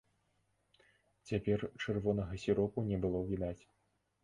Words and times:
Цяпер 1.31 1.59
чырвонага 1.83 2.41
сіропу 2.47 2.87
не 2.91 2.97
было 3.07 3.23
відаць. 3.31 3.57